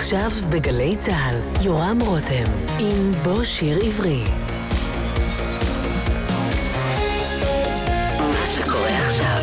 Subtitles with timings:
[0.00, 2.44] עכשיו בגלי צה"ל, יורם רותם,
[2.78, 4.24] עם בוא שיר עברי.
[8.18, 9.42] מה שקורה עכשיו.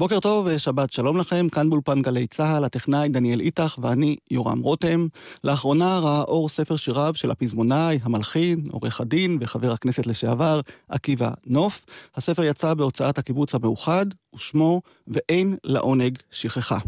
[0.00, 5.06] בוקר טוב, שבת שלום לכם, כאן באולפן גלי צה"ל, הטכנאי דניאל איטח ואני יורם רותם.
[5.44, 11.84] לאחרונה ראה אור ספר שיריו של הפזמונאי, המלחין, עורך הדין וחבר הכנסת לשעבר, עקיבא נוף.
[12.16, 16.78] הספר יצא בהוצאת הקיבוץ המאוחד, ושמו "ואין לעונג שכחה".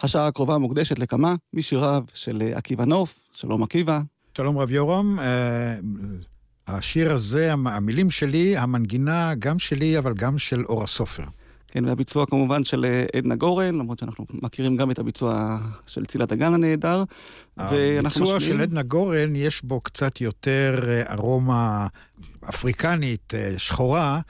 [0.00, 3.18] השעה הקרובה מוקדשת לכמה משיריו של עקיבא נוף.
[3.32, 4.00] שלום עקיבא.
[4.36, 5.18] שלום רב יורם.
[5.20, 5.74] אה,
[6.66, 11.24] השיר הזה, המ- המילים שלי, המנגינה גם שלי, אבל גם של אור הסופר.
[11.70, 16.26] כן, והביצוע כמובן של אה, עדנה גורן, למרות שאנחנו מכירים גם את הביצוע של צילה
[16.26, 17.04] דגן הנהדר.
[17.56, 21.86] הביצוע משמיעים- של עדנה גורן, יש בו קצת יותר אה, ארומה
[22.48, 24.20] אפריקנית, אה, שחורה,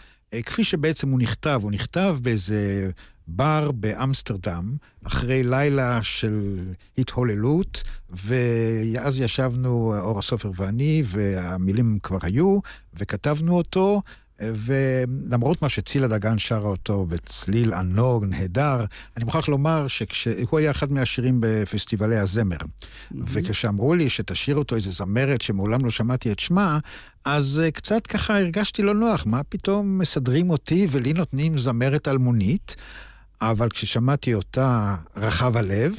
[0.46, 1.60] כפי שבעצם הוא נכתב.
[1.62, 2.90] הוא נכתב באיזה
[3.28, 6.58] בר באמסטרדם, אחרי לילה של
[6.98, 12.58] התהוללות, ואז ישבנו, אור הסופר ואני, והמילים כבר היו,
[12.94, 14.02] וכתבנו אותו.
[14.40, 18.84] ולמרות מה שצילה דגן שרה אותו בצליל ענוג, נהדר,
[19.16, 22.56] אני מוכרח לומר שהוא היה אחד מהשירים בפסטיבלי הזמר.
[23.24, 26.78] וכשאמרו לי שתשאיר אותו איזה זמרת שמעולם לא שמעתי את שמה,
[27.24, 32.76] אז אה, קצת ככה הרגשתי לא נוח, מה פתאום מסדרים אותי ולי נותנים זמרת אלמונית?
[33.40, 35.94] אבל כששמעתי אותה רחב הלב,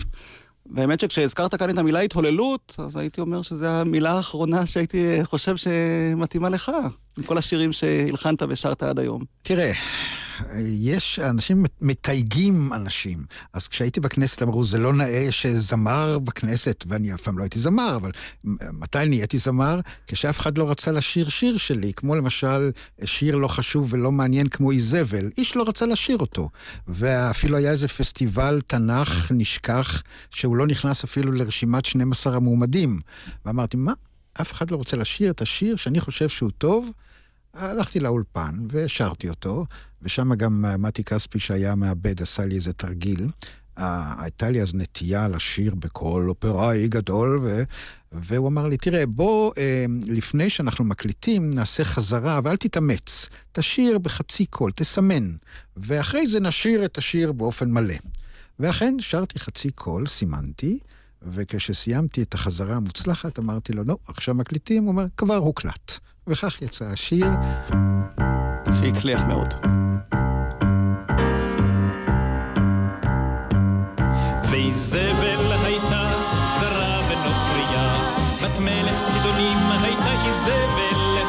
[0.75, 6.50] והאמת שכשהזכרת כאן את המילה התהוללות, אז הייתי אומר שזו המילה האחרונה שהייתי חושב שמתאימה
[6.50, 6.71] לך,
[7.18, 9.23] עם כל השירים שהלחנת ושרת עד היום.
[9.41, 9.71] תראה,
[10.60, 13.25] יש, אנשים מתייגים אנשים.
[13.54, 17.95] אז כשהייתי בכנסת אמרו, זה לא נאה שזמר בכנסת, ואני אף פעם לא הייתי זמר,
[17.95, 18.12] אבל
[18.74, 19.80] מתי נהייתי זמר?
[20.07, 22.72] כשאף אחד לא רצה לשיר שיר שלי, כמו למשל
[23.04, 26.50] שיר לא חשוב ולא מעניין כמו איזבל, איש לא רצה לשיר אותו.
[26.88, 33.00] ואפילו היה איזה פסטיבל תנ"ך נשכח, שהוא לא נכנס אפילו לרשימת 12 המועמדים.
[33.45, 33.94] ואמרתי, מה?
[34.42, 36.92] אף אחד לא רוצה לשיר את השיר שאני חושב שהוא טוב?
[37.53, 39.65] הלכתי לאולפן ושרתי אותו,
[40.01, 43.27] ושם גם אה, מתי כספי שהיה מעבד עשה לי איזה תרגיל.
[44.18, 47.63] הייתה לי אז נטייה לשיר בקול אופראי גדול, ו...
[48.12, 53.30] והוא אמר לי, תראה, בוא, אה, לפני שאנחנו מקליטים, נעשה חזרה, ואל תתאמץ.
[53.51, 55.31] תשיר בחצי קול, תסמן,
[55.77, 57.95] ואחרי זה נשיר את השיר באופן מלא.
[58.59, 60.80] ואכן, שרתי חצי קול, סימנתי,
[61.21, 66.00] וכשסיימתי את החזרה המוצלחת, אמרתי לו, לא, עכשיו מקליטים, הוא אומר, כבר הוקלט.
[66.31, 67.28] וכך יצא השיר.
[68.80, 69.54] שהצליח מאוד.
[74.50, 76.13] ואיזבל הייתה
[76.60, 78.13] זרה ונוכריה,
[78.44, 81.25] בת מלך צידונים הייתה איזבל,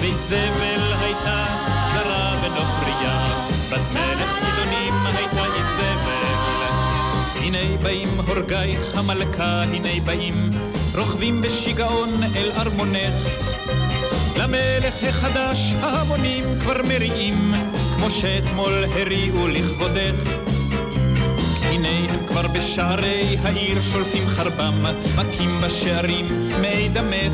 [0.00, 1.46] ואיזבל הייתה
[1.94, 6.26] זרה ונוכריה, בת מלך צידונים הייתה איזבל.
[7.36, 10.50] הנה באים הורגייך המלכה, הנה באים,
[10.94, 13.14] רוכבים בשיגעון אל ארמונך.
[14.46, 17.52] למלך החדש ההמונים כבר מריעים,
[17.96, 20.36] כמו שאתמול הריעו לכבודך.
[21.62, 24.80] הנה הם כבר בשערי העיר שולפים חרבם,
[25.16, 27.32] מכים בשערים צמאי דמך.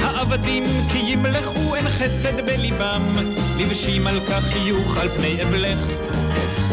[0.00, 3.16] העבדים כי ימלכו אין חסד בליבם,
[3.58, 5.78] לבשים על כך חיוך על פני אבלך.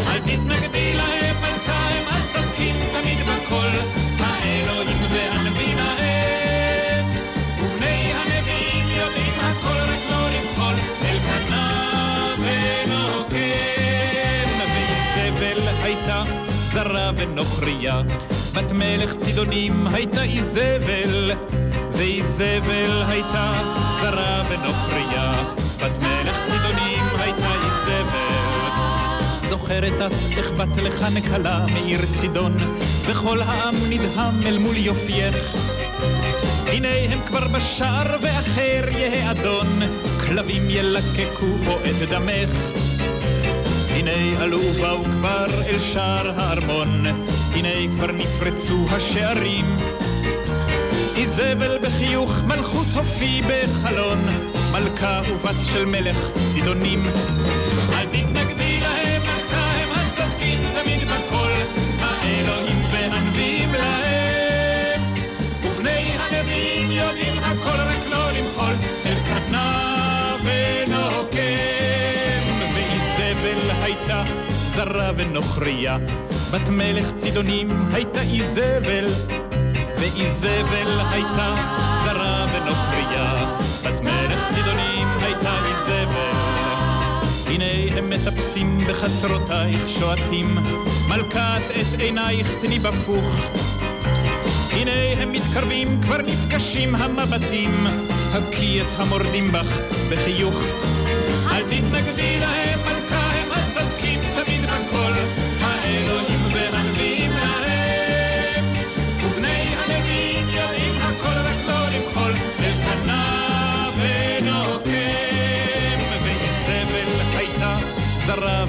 [0.07, 4.02] אל תתנגדי להם, מלכה הם הצודקים תמיד בכל,
[17.17, 18.01] ונוכריה,
[18.53, 21.31] בת מלך צידונים הייתה איזבל,
[21.93, 23.53] ואיזבל הייתה
[24.01, 25.53] זרה ונוכריה,
[25.83, 28.63] בת מלך צידונים הייתה איזבל.
[29.49, 32.57] זוכרת את איך בת לך נקלה מעיר צידון,
[33.05, 35.53] וכל העם נדהם אל מול יופייך.
[36.67, 39.79] הנה הם כבר בשער ואחר יהא אדון,
[40.27, 42.82] כלבים ילקקו בו את דמך.
[43.95, 47.05] הנה עלו ובאו כבר אל שער הארמון,
[47.53, 49.77] הנה כבר נפרצו השערים.
[51.17, 54.25] איזבל בחיוך מלכות הופי בחלון,
[54.71, 56.17] מלכה ובת של מלך
[56.53, 57.05] צידונים.
[57.93, 61.51] אל תתנגדי להם, מלכה הם הצודקים תמיד בכל,
[61.99, 65.13] האלוהים והנביאים להם.
[65.61, 68.75] ובני הנביאים יודעים הכל רק לא למחול,
[74.83, 75.97] זרה ונוכריה,
[76.51, 79.05] בת מלך צידונים הייתה איזבל.
[79.97, 81.55] ואיזבל הייתה
[82.05, 86.37] זרה ונוכריה, בת מלך צידונים הייתה איזבל.
[87.47, 90.57] הנה הם מטפסים בחצרותייך שועטים,
[91.09, 93.51] מלכת את עינייך תני בפוך.
[94.71, 97.87] הנה הם מתקרבים, כבר נפגשים המבטים,
[98.33, 99.79] הקי את המורדים בך
[100.11, 100.63] בחיוך.
[101.51, 102.92] אל תתנגדי להם,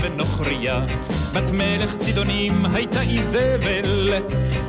[0.04, 0.80] ונוכריה,
[1.34, 4.12] בת מלך צידונים הייתה איזבל,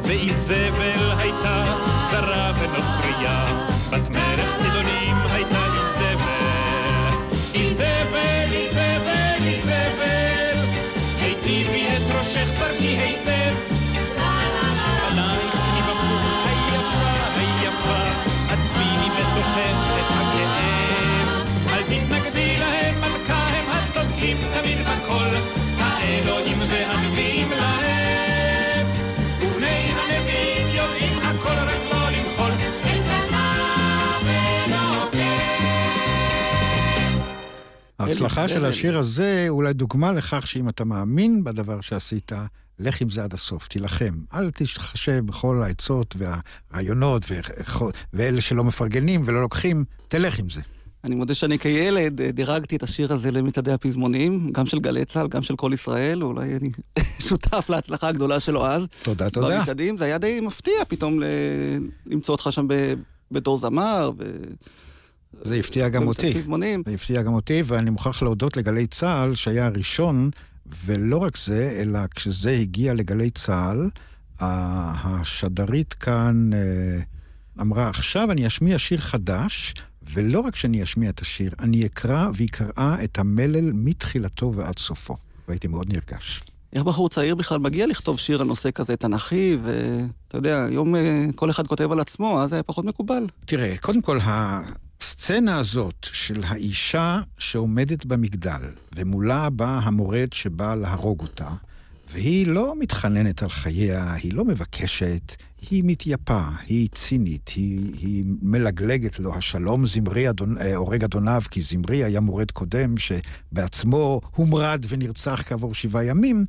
[0.03, 1.65] ואיזבל הייתה
[2.11, 6.25] זרה ונוכריה, בת מלך צידונים הייתה איזבל.
[7.53, 8.84] איזבל, איזבל,
[26.25, 28.87] האלוהים והנביאים להם.
[29.41, 32.51] ובני הנביאים יודעים הכל רק לא למחול,
[32.85, 34.17] אל קנה
[34.65, 35.17] ונוקם.
[37.99, 38.65] ההצלחה של.
[38.65, 42.31] השיר הזה אולי דוגמה לכך שאם אתה מאמין בדבר שעשית,
[42.79, 44.13] לך עם זה עד הסוף, תילחם.
[44.33, 47.25] אל תתחשב בכל העצות והרעיונות
[48.13, 50.61] ואלה שלא מפרגנים ולא לוקחים, תלך עם זה.
[51.05, 55.27] אני מודה שאני כילד אה, דירגתי את השיר הזה למצעדי הפזמונים, גם של גלי צה"ל,
[55.27, 56.69] גם של כל ישראל, אולי אני
[57.27, 58.87] שותף להצלחה הגדולה שלו אז.
[59.03, 59.57] תודה, תודה.
[59.57, 61.23] במצעדים, זה היה די מפתיע פתאום ל...
[62.05, 62.93] למצוא אותך שם ב...
[63.31, 64.11] בתור זמר.
[64.17, 64.23] ו...
[65.41, 66.33] זה הפתיע גם אותי.
[66.33, 66.83] פזמונים.
[66.85, 70.29] זה הפתיע גם אותי, ואני מוכרח להודות לגלי צה"ל, שהיה הראשון,
[70.85, 73.89] ולא רק זה, אלא כשזה הגיע לגלי צה"ל,
[74.39, 76.99] השדרית כאן אה,
[77.61, 79.73] אמרה, עכשיו אני אשמיע שיר חדש,
[80.13, 85.15] ולא רק שאני אשמיע את השיר, אני אקרא, והיא קראה את המלל מתחילתו ועד סופו.
[85.47, 86.41] והייתי מאוד נרגש.
[86.73, 91.25] איך בחור צעיר בכלל מגיע לכתוב שיר על נושא כזה תנכי, ואתה יודע, היום אה,
[91.35, 93.27] כל אחד כותב על עצמו, אז זה היה פחות מקובל.
[93.45, 98.61] תראה, קודם כל, הסצנה הזאת של האישה שעומדת במגדל,
[98.95, 101.49] ומולה בא המורד שבא להרוג אותה,
[102.15, 105.35] והיא לא מתחננת על חייה, היא לא מבקשת,
[105.69, 111.61] היא מתייפה, היא צינית, היא, היא מלגלגת לו, השלום זמרי אדון, אה, הורג אדוניו, כי
[111.61, 116.43] זמרי היה מורד קודם שבעצמו הומרד ונרצח כעבור שבעה ימים.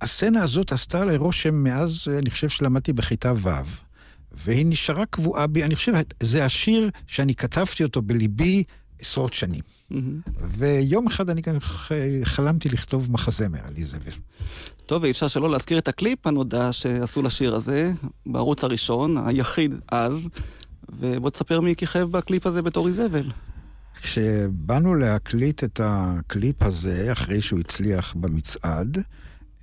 [0.00, 3.48] הסצנה הזאת עשתה עלי רושם מאז, אני חושב שלמדתי בכיתה ו'.
[4.34, 5.64] והיא נשארה קבועה בי.
[5.64, 5.92] אני חושב,
[6.22, 8.64] זה השיר שאני כתבתי אותו בליבי
[9.00, 9.60] עשרות שנים.
[9.60, 9.96] Mm-hmm.
[10.42, 11.56] ויום אחד אני גם
[12.24, 14.12] חלמתי לכתוב מחזמר על איזבל.
[14.86, 17.92] טוב, ואי אפשר שלא להזכיר את הקליפ הנודע שעשו לשיר הזה,
[18.26, 20.28] בערוץ הראשון, היחיד אז,
[20.88, 23.30] ובוא תספר מי כיכב בקליפ הזה בתור איזבל.
[24.02, 28.98] כשבאנו להקליט את הקליפ הזה, אחרי שהוא הצליח במצעד,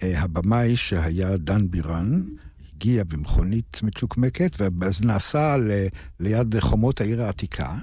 [0.03, 2.23] אה, הבמאי שהיה דן בירן,
[2.73, 5.71] הגיע במכונית מצ'וקמקת, ואז נסע ל,
[6.19, 7.75] ליד חומות העיר העתיקה,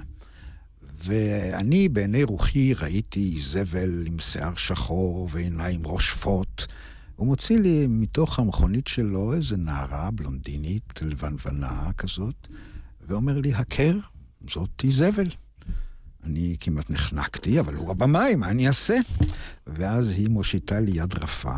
[1.03, 6.67] ואני בעיני רוחי ראיתי זבל עם שיער שחור ועיניים רושפות.
[7.17, 12.47] הוא מוציא לי מתוך המכונית שלו איזה נערה בלונדינית, לבנוונה כזאת,
[13.07, 13.97] ואומר לי, הכר,
[14.49, 15.29] זאת איזבל.
[16.23, 18.97] אני כמעט נחנקתי, אבל הוא הבמאי, מה אני אעשה?
[19.67, 21.57] ואז היא מושיטה לי יד רפה,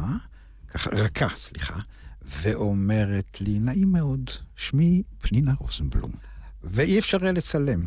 [0.68, 1.80] ככה, רכה, סליחה,
[2.22, 6.12] ואומרת לי, נעים מאוד, שמי פנינה רוזנבלום.
[6.64, 7.80] ואי אפשר היה לצלם.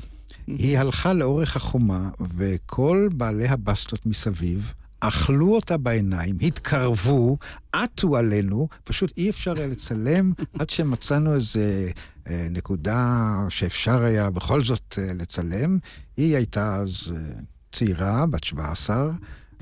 [0.46, 4.74] היא הלכה לאורך החומה, וכל בעלי הבסטות מסביב
[5.04, 7.38] אכלו אותה בעיניים, התקרבו,
[7.72, 11.90] עטו עלינו, פשוט אי אפשר היה לצלם עד שמצאנו איזה
[12.28, 15.78] אה, נקודה שאפשר היה בכל זאת אה, לצלם.
[16.16, 17.40] היא הייתה אז אה,
[17.72, 19.10] צעירה, בת 17,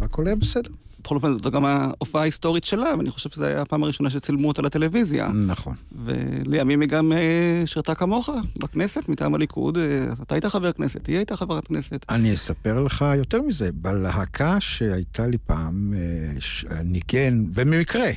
[0.00, 0.70] והכל היה בסדר.
[1.02, 4.62] בכל אופן, זו גם ההופעה ההיסטורית שלה, ואני חושב שזו הייתה הפעם הראשונה שצילמו אותה
[4.62, 5.28] לטלוויזיה.
[5.28, 5.74] נכון.
[6.04, 8.28] ולימים היא גם אה, שירתה כמוך
[8.58, 9.78] בכנסת, מטעם הליכוד.
[9.78, 12.06] אה, אתה היית חבר כנסת, היא הייתה חברת כנסת.
[12.08, 13.70] אני אספר לך יותר מזה.
[13.72, 18.10] בלהקה שהייתה לי פעם, אה, ניגן, ובמקרה,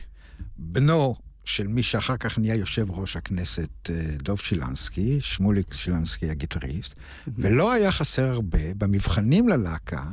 [0.58, 3.90] בנו של מי שאחר כך נהיה יושב ראש הכנסת,
[4.24, 6.96] דוב שילנסקי, שמוליק שילנסקי הגיטריסט,
[7.38, 10.04] ולא היה חסר הרבה, במבחנים ללהקה,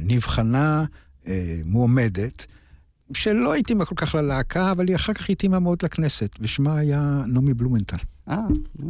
[0.00, 0.84] נבחנה
[1.26, 2.46] אה, מועמדת,
[3.12, 7.54] שלא התאימה כל כך ללהקה, אבל היא אחר כך התאימה מאוד לכנסת, ושמה היה נעמי
[7.54, 7.96] בלומנטל.
[8.28, 8.36] אה,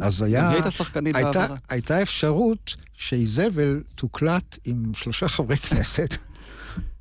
[0.01, 0.47] אז היה...
[0.49, 1.47] היא הייתה שחקנית בעברה.
[1.69, 6.17] הייתה אפשרות שאיזבל תוקלט עם שלושה חברי כנסת.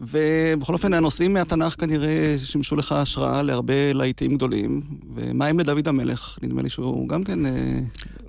[0.01, 4.81] ובכל אופן, הנושאים מהתנ"ך כנראה שימשו לך השראה להרבה להיטים גדולים.
[5.15, 6.39] ומה עם לדוד המלך?
[6.43, 7.81] נדמה לי שהוא גם כן אה,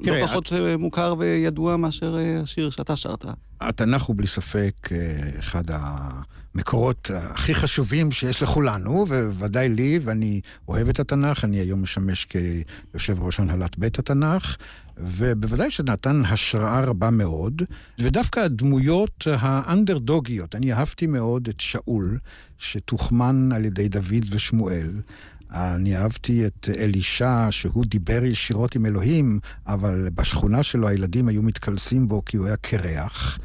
[0.03, 0.79] תראה, לא פחות את...
[0.79, 3.25] מוכר וידוע מאשר אה, השיר שאתה שרת.
[3.61, 4.89] התנ"ך הוא בלי ספק
[5.39, 5.63] אחד
[6.55, 13.23] המקורות הכי חשובים שיש לכולנו, וודאי לי, ואני אוהב את התנ"ך, אני היום משמש כיושב
[13.23, 14.55] ראש הנהלת בית התנ"ך,
[14.97, 17.61] ובוודאי שנתן השראה רבה מאוד,
[17.99, 22.19] ודווקא הדמויות האנדרדוגיות, אני אהבתי מאוד את שאול,
[22.57, 24.91] שתוחמן על ידי דוד ושמואל.
[25.51, 32.07] אני אהבתי את אלישע, שהוא דיבר ישירות עם אלוהים, אבל בשכונה שלו הילדים היו מתקלסים
[32.07, 33.39] בו כי הוא היה קרח.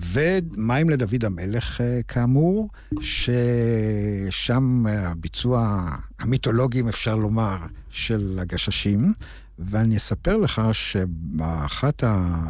[0.00, 2.68] ומים לדוד המלך, אה, כאמור,
[3.00, 5.86] ששם הביצוע
[6.18, 7.56] המיתולוגי, אם אפשר לומר,
[7.90, 9.12] של הגששים.
[9.58, 12.42] ואני אספר לך שבאחת ה...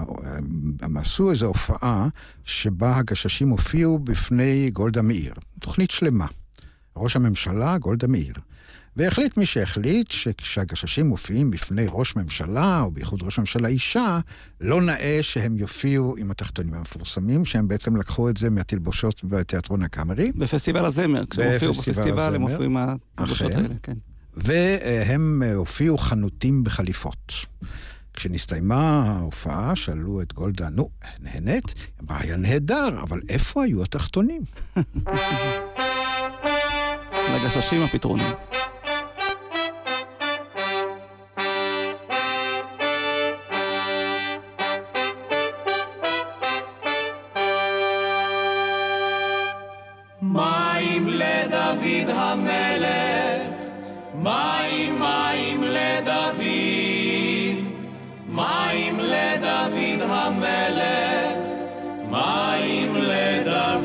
[0.83, 2.09] הם עשו איזו הופעה
[2.45, 5.35] שבה הגששים הופיעו בפני גולדה מאיר.
[5.61, 6.27] תוכנית שלמה.
[6.97, 8.35] ראש הממשלה, גולדה מאיר.
[8.97, 14.19] והחליט מי שהחליט שכשהגששים מופיעים בפני ראש ממשלה, או בייחוד ראש ממשלה אישה,
[14.61, 20.33] לא נאה שהם יופיעו עם התחתונים המפורסמים, שהם בעצם לקחו את זה מהתלבושות בתיאטרון הקאמרי.
[20.37, 23.97] בפסטיבל הזמר, כשהם הופיעו בפסטיבל הם הופיעו עם התלבושות האלה, כן.
[24.37, 27.33] והם הופיעו חנותים בחליפות.
[28.15, 30.89] כשנסתיימה ההופעה, שאלו את גולדה, נו,
[31.21, 31.65] נהנית?
[31.67, 34.43] היא אמרה, היה נהדר, אבל איפה היו התחתונים?
[37.35, 38.27] לגששים הפתרונים.
[51.85, 53.43] לדוד המלך,
[54.15, 56.41] מים מים לדוד,
[58.29, 61.37] מים לדוד המלך,
[62.11, 63.85] מים לדוד.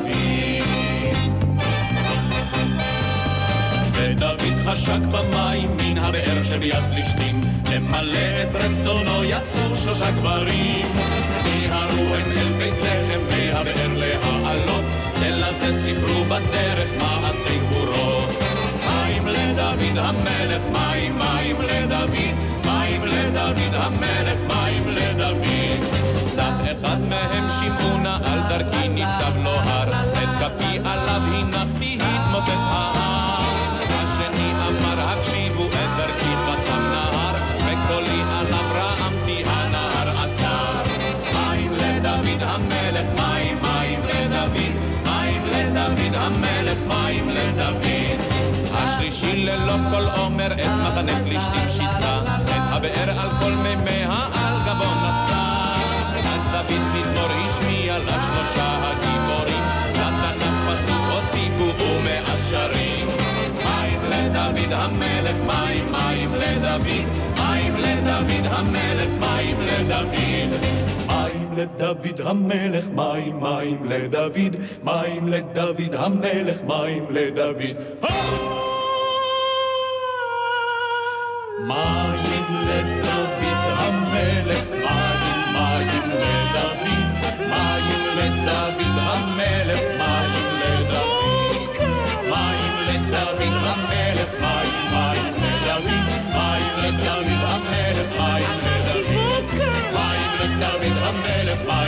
[3.92, 7.40] ודוד חשק במים מן הבאר שביד פלישתים,
[7.70, 10.86] למלא את רצונו יצאו שלושה גברים.
[11.44, 14.79] מיהרו הם אל בית לחם מהבאר להעלות,
[15.70, 18.28] זה לזה סיפרו בדרך מעשי גבורות.
[18.86, 22.10] מים לדוד המלך, מים מים לדוד,
[22.64, 25.44] מים לדוד המלך, מים לדוד.
[26.26, 33.54] סך אחד מהם שמעונה על דרכי ניצב לו הר, את כפי עליו הנחתי התמוטט ההר.
[33.90, 40.82] השני אמר הקשיבו את דרכי חסם נהר, וקולי עליו רעמתי הנהר עצר.
[41.32, 43.59] מים לדוד המלך, מים
[47.60, 48.20] לדוד.
[48.72, 54.84] השלישי ללא כל עומר את מחנה פלישתים שיסה, את הבאר על כל מימיה על גבו
[54.84, 55.42] נשא.
[56.28, 59.62] אז דוד מזמור השמיע לשלושה הגיבורים,
[59.94, 63.06] לתנ"ך פסוק הוסיפו ומאז שרים.
[63.64, 66.86] מים לדוד המלך, מים מים לדוד,
[67.36, 70.89] מים לדוד המלך, מים לדוד.
[71.60, 77.62] לדוד המלך, מים מים לדוד, מים לדוד המלך, מים לדוד.
[81.66, 82.20] מים
[82.68, 83.44] לדוד
[83.78, 86.88] המלך, מים מים לדוד,
[87.48, 88.89] מים לדוד
[100.98, 101.79] המלך, מים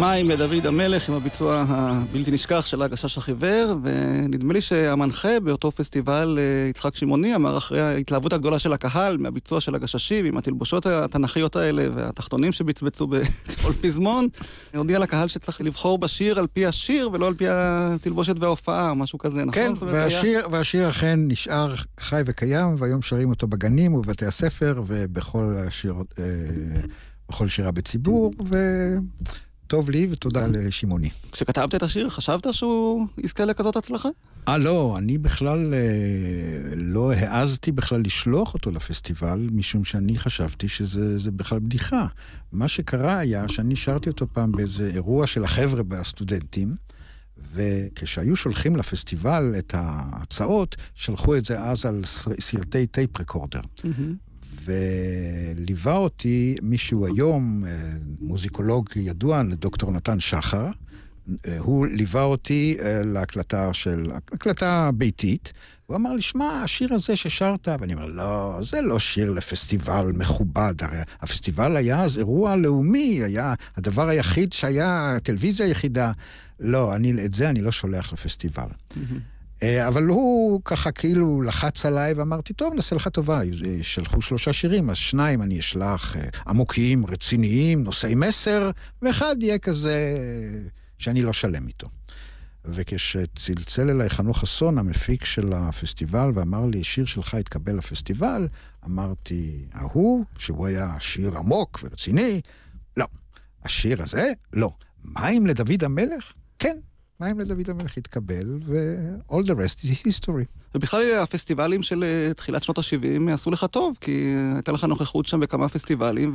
[0.00, 6.38] מים לדוד המלך עם הביצוע הבלתי נשכח של הגשש החיוור, ונדמה לי שהמנחה באותו פסטיבל,
[6.40, 11.56] אה, יצחק שמעוני, אמר אחרי ההתלהבות הגדולה של הקהל מהביצוע של הגששים, עם התלבושות התנ"כיות
[11.56, 14.28] האלה והתחתונים שבצבצו בכל פזמון,
[14.76, 19.38] הודיע לקהל שצריך לבחור בשיר על פי השיר ולא על פי התלבושת וההופעה, משהו כזה,
[19.44, 19.52] נכון?
[19.54, 24.74] כן, אומרת, היה- והשיר, והשיר אכן נשאר חי וקיים, והיום שרים אותו בגנים ובבתי הספר
[24.86, 26.24] ובכל השיר, אה,
[27.28, 28.32] בכל שירה בציבור,
[29.66, 31.10] וטוב לי ותודה לשמעוני.
[31.32, 34.08] כשכתבת את השיר, חשבת שהוא יזכה לכזאת הצלחה?
[34.48, 35.78] אה, לא, אני בכלל אה,
[36.76, 42.06] לא העזתי בכלל לשלוח אותו לפסטיבל, משום שאני חשבתי שזה זה בכלל בדיחה.
[42.52, 46.76] מה שקרה היה שאני שרתי אותו פעם באיזה אירוע של החבר'ה בסטודנטים,
[47.54, 53.60] וכשהיו שולחים לפסטיבל את ההצעות, שלחו את זה אז על סר- סרטי טייפ רקורדר.
[54.64, 57.70] וליווה אותי מישהו היום, אה,
[58.20, 60.66] מוזיקולוג ידוע, דוקטור נתן שחר.
[61.46, 65.52] אה, הוא ליווה אותי אה, להקלטה של, הקלטה ביתית.
[65.86, 70.74] הוא אמר לי, שמע, השיר הזה ששרת, ואני אומר, לא, זה לא שיר לפסטיבל מכובד,
[70.80, 76.12] הרי הפסטיבל היה אז אירוע לאומי, היה הדבר היחיד שהיה, הטלוויזיה היחידה.
[76.60, 78.68] לא, אני, את זה אני לא שולח לפסטיבל.
[78.96, 79.02] אה,
[79.62, 83.40] אבל הוא ככה כאילו לחץ עליי ואמרתי, טוב, נעשה לך טובה.
[83.82, 88.70] שלחו שלושה שירים, אז שניים אני אשלח אה, עמוקים, רציניים, נושאי מסר,
[89.02, 90.16] ואחד יהיה כזה
[90.98, 91.88] שאני לא שלם איתו.
[92.64, 98.48] וכשצלצל אליי חנוך חסון, המפיק של הפסטיבל, ואמר לי, שיר שלך התקבל לפסטיבל,
[98.86, 102.40] אמרתי, ההוא, שהוא היה שיר עמוק ורציני,
[102.96, 103.06] לא.
[103.64, 104.70] השיר הזה, לא.
[105.04, 106.32] מים לדוד המלך?
[106.58, 106.76] כן.
[107.20, 110.58] מים לדוד המלך התקבל, ו-all the rest is history.
[110.74, 115.40] ובכלל הפסטיבלים של אה, תחילת שנות ה-70 עשו לך טוב, כי הייתה לך נוכחות שם
[115.40, 116.32] בכמה פסטיבלים,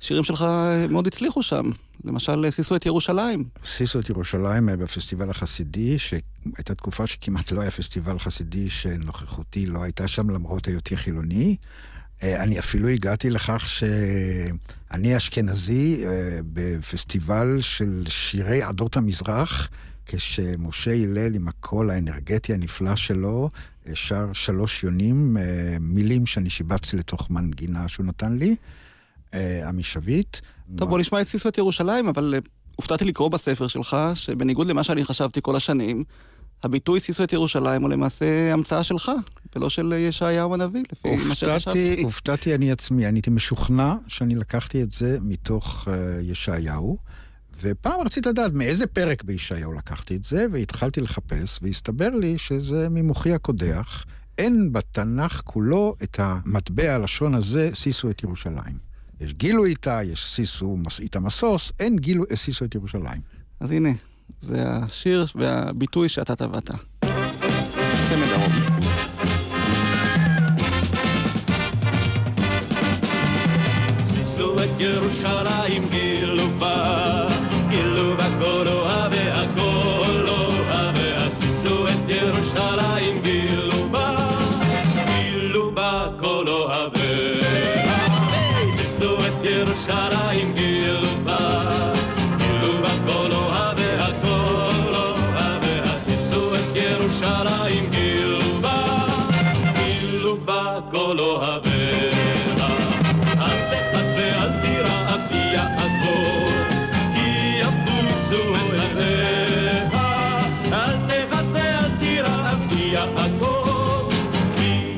[0.00, 0.44] ושירים שלך
[0.88, 1.70] מאוד הצליחו שם.
[2.04, 3.44] למשל, סיסו את ירושלים.
[3.64, 9.82] סיסו את ירושלים אה, בפסטיבל החסידי, שהייתה תקופה שכמעט לא היה פסטיבל חסידי שנוכחותי לא
[9.82, 11.56] הייתה שם, למרות היותי חילוני.
[12.22, 19.68] אה, אני אפילו הגעתי לכך שאני אשכנזי אה, בפסטיבל של שירי עדות המזרח,
[20.06, 23.48] כשמשה הלל עם הקול האנרגטי הנפלא שלו,
[23.88, 25.36] אה, שר שלוש יונים,
[25.80, 28.56] מילים שאני שיבצתי לתוך מנגינה שהוא נתן לי,
[29.82, 30.36] שביט.
[30.76, 32.34] טוב, בוא נשמע את סיסו את ירושלים, אבל
[32.76, 36.04] הופתעתי לקרוא בספר שלך, שבניגוד למה שאני חשבתי כל השנים,
[36.62, 39.10] הביטוי סיסו את ירושלים הוא למעשה המצאה שלך,
[39.56, 42.02] ולא של ישעיהו הנביא, לפי מה שחשבתי.
[42.02, 45.90] הופתעתי אני עצמי, אני הייתי משוכנע שאני לקחתי את זה מתוך uh,
[46.22, 46.98] ישעיהו,
[47.62, 53.32] ופעם רציתי לדעת מאיזה פרק בישעיהו לקחתי את זה, והתחלתי לחפש, והסתבר לי שזה ממוחי
[53.32, 54.04] הקודח.
[54.38, 58.78] אין בתנ"ך כולו את המטבע הלשון הזה, סיסו את ירושלים.
[59.20, 63.20] יש גילו איתה, יש סיסו איתה משוש, אין גילו סיסו את ירושלים.
[63.60, 63.90] אז הנה,
[64.40, 66.70] זה השיר והביטוי שאתה טבעת.
[68.08, 69.05] צמד הרוב.
[74.78, 76.05] ירושלים גילו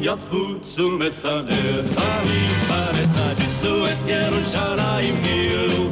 [0.08, 5.87] יפוצו משנאיך מפרתה, שישו את ירושלים גילו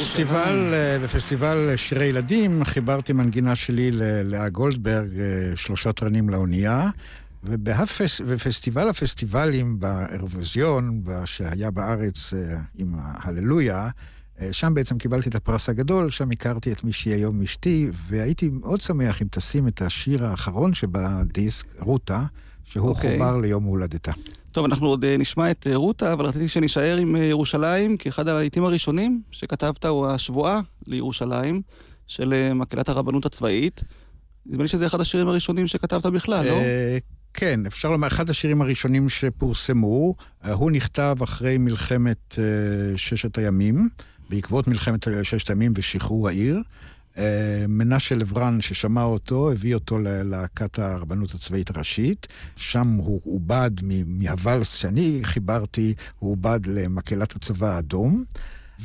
[0.00, 6.90] בפסטיבל, אה, בפסטיבל שירי ילדים חיברתי מנגינה שלי ללאה גולדברג, אה, שלושה תרנים לאונייה,
[7.44, 13.88] ובפסטיבל הפסטיבלים באירוויזיון, שהיה בארץ אה, עם ההללויה,
[14.52, 18.80] שם בעצם קיבלתי את הפרס הגדול, שם הכרתי את מי שהיא היום אשתי, והייתי מאוד
[18.80, 22.24] שמח אם תשים את השיר האחרון שבדיסק, רותה,
[22.70, 23.12] שהוא אוקיי.
[23.12, 24.12] חובר ליום הולדתה.
[24.52, 28.08] טוב, אנחנו עוד אה, נשמע את אה, רותה, אבל רציתי שנישאר עם אה, ירושלים, כי
[28.08, 31.62] אחד הלעיתים הראשונים שכתבת הוא השבועה לירושלים,
[32.06, 33.82] של מקהלת הרבנות הצבאית.
[34.46, 36.58] נדמה לי שזה אחד השירים הראשונים שכתבת בכלל, לא?
[37.34, 40.14] כן, אפשר לומר, אחד השירים הראשונים שפורסמו,
[40.52, 42.38] הוא נכתב אחרי מלחמת
[42.96, 43.88] ששת הימים,
[44.30, 46.62] בעקבות מלחמת ששת הימים ושחרור העיר.
[47.18, 47.24] אה,
[47.68, 52.26] מנשה לברן, ששמע אותו, הביא אותו ללהקת הרבנות הצבאית הראשית.
[52.56, 53.70] שם הוא עובד
[54.06, 58.24] מהוואלס שאני חיברתי, הוא עובד למקהלת הצבא האדום.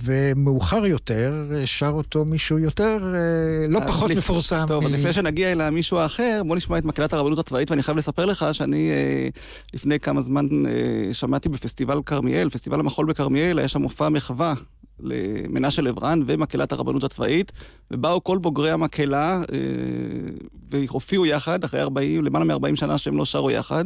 [0.03, 1.33] ומאוחר יותר
[1.65, 4.65] שר אותו מישהו יותר, אה, לא פחות לפ- מפורסם.
[4.67, 7.97] טוב, מ- לפני שנגיע אל המישהו האחר, בוא נשמע את מקהלת הרבנות הצבאית, ואני חייב
[7.97, 9.27] לספר לך שאני אה,
[9.73, 10.71] לפני כמה זמן אה,
[11.13, 14.53] שמעתי בפסטיבל כרמיאל, פסטיבל המחול בכרמיאל, היה שם מופע מחווה
[14.99, 17.51] למנשה לברן ומקהלת הרבנות הצבאית,
[17.91, 19.57] ובאו כל בוגרי המקהלה אה,
[20.71, 23.85] והופיעו יחד, אחרי 40, למעלה מ-40 שנה שהם לא שרו יחד.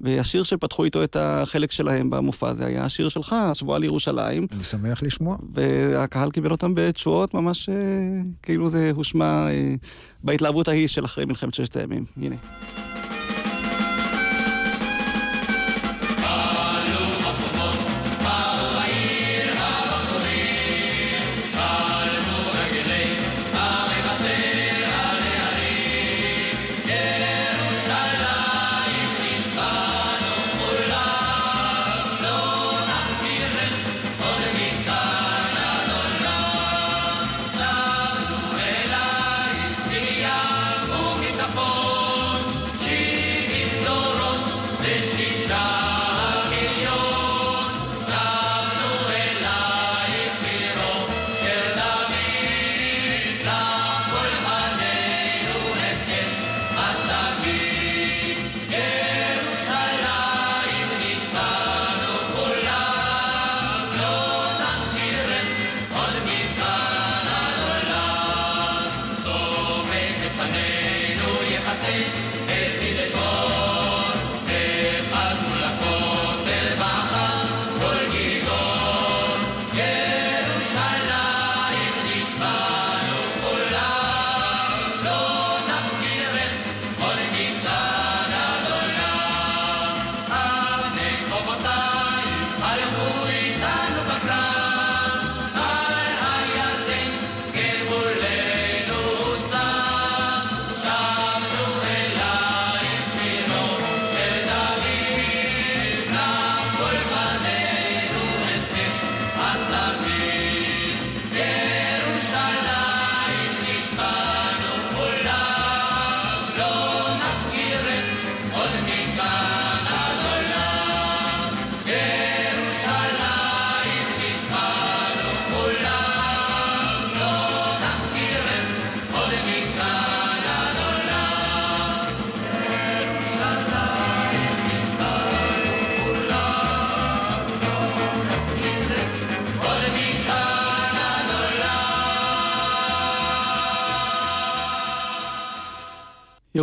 [0.00, 4.46] והשיר שפתחו איתו את החלק שלהם במופע הזה היה השיר שלך, השבועה לירושלים.
[4.52, 5.36] אני שמח לשמוע.
[5.52, 7.74] והקהל קיבל אותם בתשואות ממש אה,
[8.42, 9.74] כאילו זה הושמע אה,
[10.24, 12.04] בהתלהבות ההיא של אחרי מלחמת ששת הימים.
[12.16, 12.36] הנה.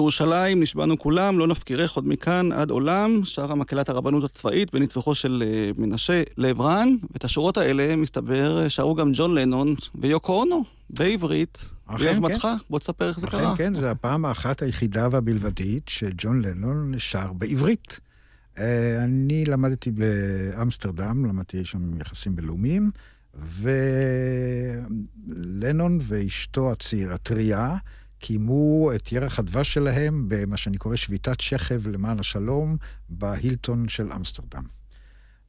[0.02, 5.44] ירושלים, נשבענו כולם, לא נפקירך עוד מכאן עד עולם, שרה מקהלת הרבנות הצבאית בניצוחו של
[5.46, 12.04] אה, מנשה לעברן, ואת השורות האלה, מסתבר, שרו גם ג'ון לנון ויוקו אונו, בעברית, אכן,
[12.04, 12.48] ביוזמתך.
[12.70, 13.56] בוא תספר איך זה אכן קרה.
[13.58, 18.00] כן, זו הפעם האחת היחידה והבלבדית שג'ון לנון שר בעברית.
[18.58, 22.92] אה, אני למדתי באמסטרדם, למדתי שם יחסים בינלאומיים,
[25.28, 27.76] ולנון ואשתו הצעירה, טריה,
[28.22, 32.78] קיימו את ירח הדבש שלהם במה שאני קורא שביתת שכב למען השלום
[33.10, 34.64] בהילטון של אמסטרדם.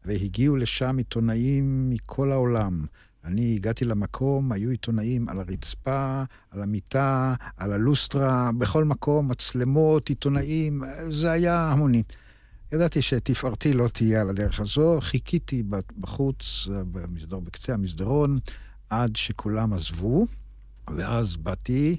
[0.04, 2.86] והגיעו לשם עיתונאים מכל העולם.
[3.24, 10.82] אני הגעתי למקום, היו עיתונאים על הרצפה, על המיטה, על הלוסטרה, בכל מקום, מצלמות, עיתונאים,
[11.10, 12.02] זה היה המוני.
[12.72, 15.62] ידעתי שתפארתי לא תהיה על הדרך הזו, חיכיתי
[16.00, 18.38] בחוץ, במסדר, בקצה המסדרון,
[18.90, 20.26] עד שכולם עזבו,
[20.96, 21.96] ואז באתי,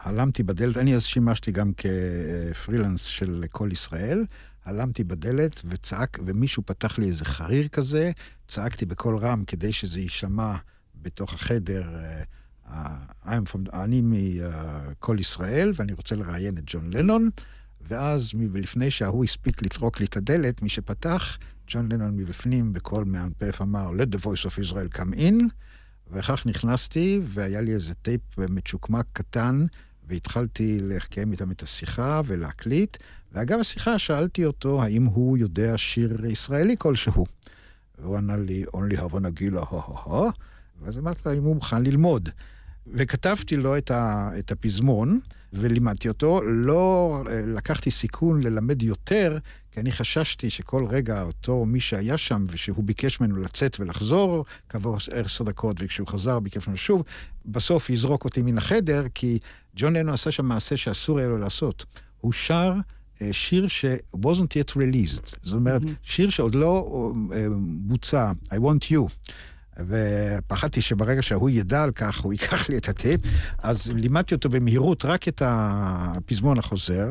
[0.00, 4.24] הלמתי בדלת, אני אז שימשתי גם כפרילנס של כל ישראל,
[4.64, 8.10] הלמתי בדלת וצעק, ומישהו פתח לי איזה חריר כזה,
[8.48, 10.54] צעקתי בקול רם כדי שזה יישמע
[11.02, 11.84] בתוך החדר,
[12.66, 12.68] uh,
[13.26, 17.30] from, אני מכל ישראל, ואני רוצה לראיין את ג'ון לנון,
[17.80, 23.62] ואז לפני שההוא הספיק לטרוק לי את הדלת, מי שפתח, ג'ון לנון מבפנים בקול מאנפף
[23.62, 25.34] אמר, let the voice of Israel come in,
[26.10, 29.66] וכך נכנסתי, והיה לי איזה טייפ מצ'וקמק קטן,
[30.06, 32.96] והתחלתי לקיים איתם את השיחה ולהקליט,
[33.32, 37.24] ואגב השיחה שאלתי אותו האם הוא יודע שיר ישראלי כלשהו.
[37.98, 40.30] והוא ענה לי, only הבה נגילה, הו-הו-הו,
[40.80, 42.28] ואז אמרתי לו, האם הוא מוכן ללמוד.
[42.86, 45.20] וכתבתי לו את, ה, את הפזמון,
[45.52, 46.42] ולימדתי אותו.
[46.42, 49.38] לא לקחתי סיכון ללמד יותר,
[49.76, 54.96] כי אני חששתי שכל רגע אותו מי שהיה שם, ושהוא ביקש ממנו לצאת ולחזור כעבור
[55.12, 57.02] עשר דקות, וכשהוא חזר ביקש ממנו שוב,
[57.46, 59.38] בסוף יזרוק אותי מן החדר, כי
[59.76, 61.84] ג'ון לנו עשה שם מעשה שאסור היה לו לעשות.
[62.20, 62.72] הוא שר
[63.32, 65.36] שיר ש-wasn't yet released.
[65.42, 65.90] זאת אומרת, mm-hmm.
[66.02, 69.30] שיר שעוד לא uh, בוצע, I want you.
[69.86, 73.20] ופחדתי שברגע שהוא ידע על כך, הוא ייקח לי את הטייפ,
[73.58, 77.08] אז לימדתי אותו במהירות רק את הפזמון החוזר,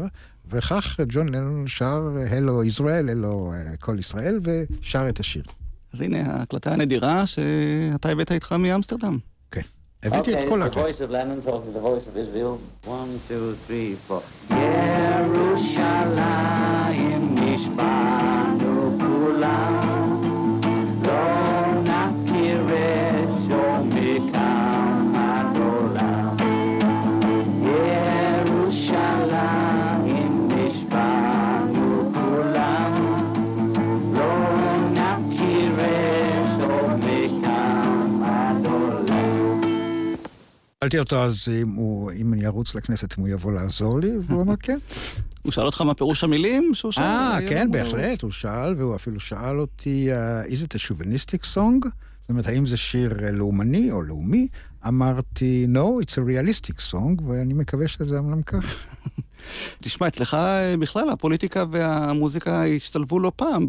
[0.49, 5.43] וכך ג'ון לנון שר הלו ישראל, הלו כל ישראל, ושר את השיר.
[5.93, 9.17] אז הנה ההקלטה הנדירה שאתה הבאת איתך מאמסטרדם.
[9.51, 9.61] כן.
[10.03, 10.61] הבאתי את כל.
[15.29, 17.04] ירושלים
[40.85, 44.41] שאלתי אותו אז אם, הוא, אם אני ארוץ לכנסת, אם הוא יבוא לעזור לי, והוא
[44.41, 44.77] אמר כן.
[45.41, 47.03] הוא שאל אותך מה פירוש המילים שהוא שאל?
[47.03, 51.87] אה, כן, בהחלט, הוא שאל, והוא אפילו שאל אותי, uh, is it a chauvinistic song?
[52.21, 54.47] זאת אומרת, האם זה שיר אה, לאומני או לאומי?
[54.87, 58.65] אמרתי, no, it's a realistic song, ואני מקווה שזה אמנם כך.
[59.81, 63.67] תשמע, אצלך אה, בכלל הפוליטיקה והמוזיקה השתלבו לא פעם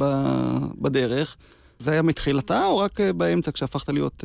[0.81, 1.37] בדרך.
[1.79, 4.25] זה היה מתחילתה או רק באמצע כשהפכת להיות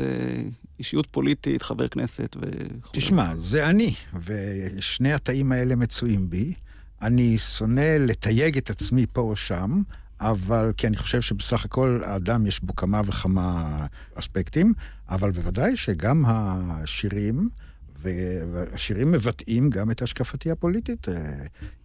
[0.81, 2.91] אישיות פוליטית, חבר כנסת וכו'.
[2.93, 3.93] תשמע, זה אני,
[4.25, 6.53] ושני התאים האלה מצויים בי.
[7.01, 9.81] אני שונא לתייג את עצמי פה או שם,
[10.19, 13.77] אבל כי אני חושב שבסך הכל האדם יש בו כמה וכמה
[14.15, 14.73] אספקטים,
[15.09, 17.49] אבל בוודאי שגם השירים,
[18.01, 21.07] והשירים מבטאים גם את השקפתי הפוליטית.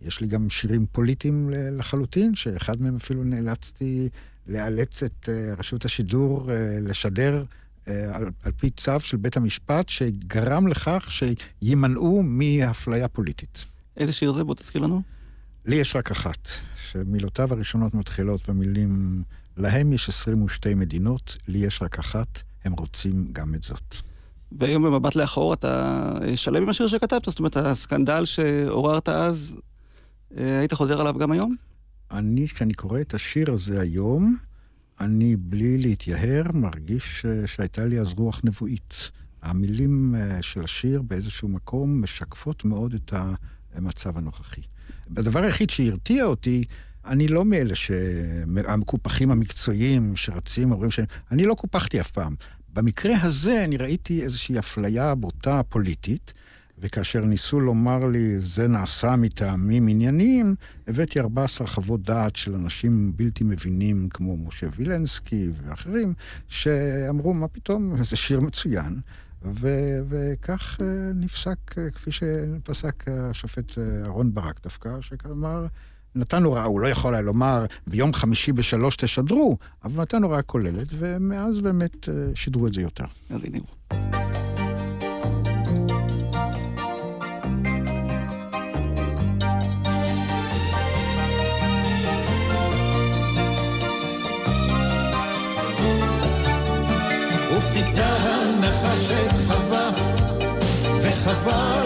[0.02, 4.08] יש לי גם שירים פוליטיים לחלוטין, שאחד מהם אפילו נאלצתי
[4.46, 5.28] לאלץ את
[5.58, 7.42] רשות השידור לשדר אה,
[7.86, 13.64] על, על פי צו של בית המשפט, שגרם לכך שימנעו מאפליה פוליטית.
[13.96, 14.44] איזה שיר זה?
[14.44, 15.02] בוא תזכיר לנו.
[15.66, 16.48] לי יש רק אחת,
[16.90, 19.22] שמילותיו הראשונות מתחילות במילים,
[19.56, 23.96] להם יש 22 מדינות, לי יש רק אחת, הם רוצים גם את זאת.
[24.52, 27.24] והיום במבט לאחור אתה שלם עם השיר שכתבת?
[27.24, 29.56] זאת אומרת, הסקנדל שעוררת אז,
[30.38, 31.56] אה, היית חוזר עליו גם היום?
[32.10, 34.36] אני, כשאני קורא את השיר הזה היום,
[35.00, 39.10] אני, בלי להתייהר, מרגיש שהייתה לי אז רוח נבואית.
[39.42, 43.12] המילים אה, של השיר באיזשהו מקום משקפות מאוד את
[43.74, 44.60] המצב הנוכחי.
[45.16, 46.64] הדבר היחיד שהרתיע אותי,
[47.06, 51.00] אני לא מאלה שהמקופחים המקצועיים שרצים, אומרים ש...
[51.30, 52.34] אני לא קופחתי אף פעם.
[52.72, 56.32] במקרה הזה אני ראיתי איזושהי אפליה בוטה פוליטית,
[56.78, 60.54] וכאשר ניסו לומר לי, זה נעשה מטעמים ענייניים,
[60.88, 66.14] הבאתי 14 חוות דעת של אנשים בלתי מבינים, כמו משה וילנסקי ואחרים,
[66.48, 69.00] שאמרו, מה פתאום, זה שיר מצוין.
[69.42, 75.66] ו- וכך אה, נפסק, אה, כפי שפסק השופט אה, אהרן ברק דווקא, שאמר,
[76.14, 80.88] נתן הוראה, הוא לא יכול היה לומר, ביום חמישי בשלוש תשדרו, אבל נתן הוראה כוללת,
[80.92, 83.04] ומאז באמת שידרו את זה יותר.
[83.30, 84.35] אז הנה הוא.
[101.46, 101.85] וחווה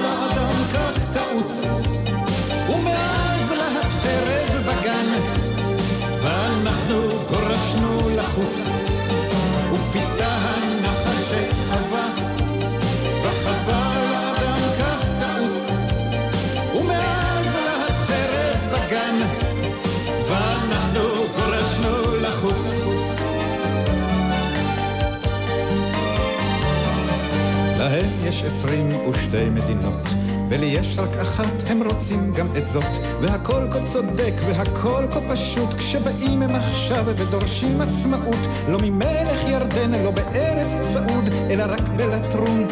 [28.30, 30.02] יש עשרים ושתי מדינות,
[30.48, 32.92] ולי יש רק אחת, הם רוצים גם את זאת.
[33.20, 38.38] והכל כה צודק והכל כה פשוט, כשבאים הם עכשיו ודורשים עצמאות,
[38.68, 42.66] לא ממלך ירדן, לא בארץ סעוד, אלא רק בלטרון,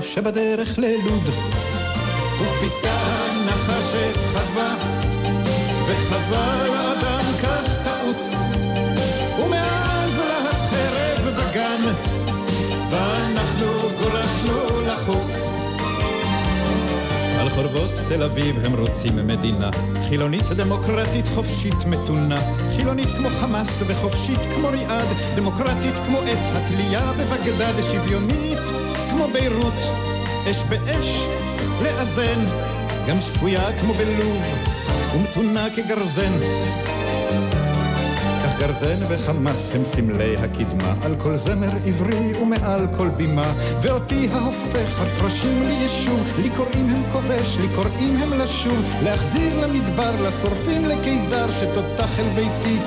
[0.00, 1.22] שבדרך ללוד.
[2.40, 2.98] ופיתה
[3.46, 4.76] נחשת חווה,
[5.88, 8.34] וחווה לאדם כך תעוץ,
[9.44, 11.92] ומאז להט חרב בגן,
[12.90, 13.73] ואנחנו
[15.04, 15.48] לחוץ.
[17.40, 19.70] על חורבות תל אביב הם רוצים מדינה.
[20.08, 22.40] חילונית, דמוקרטית, חופשית, מתונה.
[22.76, 25.08] חילונית כמו חמאס וחופשית כמו ריאד.
[25.36, 28.58] דמוקרטית כמו עץ התלייה בבגדד שוויונית
[29.10, 29.78] כמו ביירות.
[30.50, 31.26] אש באש
[31.82, 32.44] לאזן.
[33.08, 34.42] גם שפויה כמו בלוב
[35.14, 36.32] ומתונה כגרזן
[38.66, 43.52] גרזן וחמאס הם סמלי הקדמה, על כל זמר עברי ומעל כל בימה,
[43.82, 50.84] ואותי ההופך הטרשים ליישוב, לי קוראים הם כובש, לי קוראים הם לשוב, להחזיר למדבר, לשורפים
[50.84, 52.78] לקידר, שתותח אל ביתי,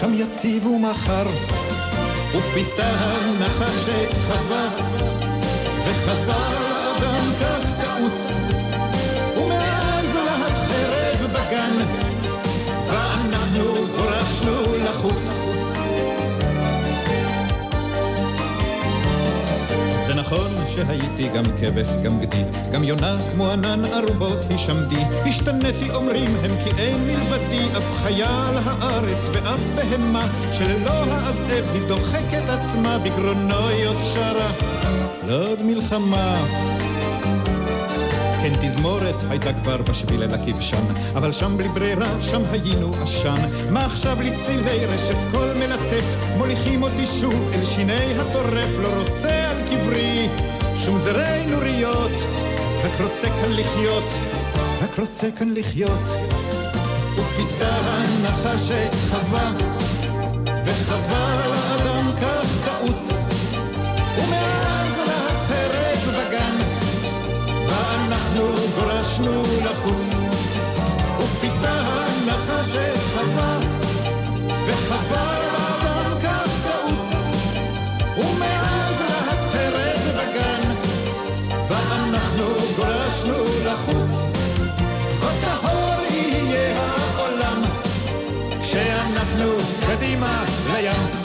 [0.00, 1.26] שם יציבו מחר.
[2.38, 2.92] ופיתה
[3.40, 4.68] נחשת חווה,
[5.84, 6.50] וחווה
[7.00, 8.35] לאדם כך קעוץ,
[13.56, 15.46] ואנחנו גורשנו לחוץ.
[20.14, 25.02] נכון שהייתי גם כבש, גם גדי, גם יונה כמו ענן ערובות הישמדי.
[25.26, 31.88] השתנתי אומרים הם כי אין מלבדי אף חיה על הארץ ואף בהמה, שללא האזאב היא
[31.88, 34.50] דוחקת עצמה בגרונו יות שרה.
[35.28, 36.36] לא עוד מלחמה.
[38.46, 40.84] כן תזמורת הייתה כבר בשביל אל הכבשן,
[41.14, 43.48] אבל שם בלי ברירה, שם היינו עשן.
[43.70, 46.04] מה עכשיו לצלילי רשף קול מלטף,
[46.36, 50.28] מוליכים אותי שוב אל שיני הטורף, לא רוצה על קברי
[50.84, 52.10] שום זרי נוריות,
[52.84, 54.12] רק רוצה כאן לחיות,
[54.82, 56.02] רק רוצה כאן לחיות.
[57.16, 59.52] ופיתה הנחשת חווה,
[60.64, 63.10] וחווה לאדם כך תעוץ,
[64.18, 64.55] ומאז
[68.36, 70.06] ואנחנו גורשנו לחוץ.
[71.18, 73.58] ופיתה הנחשת חווה,
[74.66, 77.12] וחווה לאדם כך תעוץ,
[78.18, 80.74] ומאז להט חרב בגן,
[81.68, 84.28] ואנחנו גורשנו לחוץ.
[85.20, 87.62] כה טהור יהיה העולם,
[88.62, 89.52] כשאנחנו
[89.86, 91.15] קדימה לים.